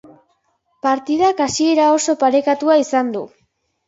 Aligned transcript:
Partidak 0.85 1.43
hasiera 1.45 1.85
oso 1.97 2.15
parekatua 2.23 2.79
izan 2.85 3.13
du. 3.17 3.23